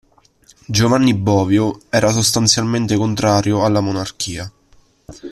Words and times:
Giovanni 0.65 1.13
Bovio 1.13 1.81
era 1.91 2.11
sostanzialmente 2.11 2.97
contrario 2.97 3.63
alla 3.63 3.81
monarchia. 3.81 4.51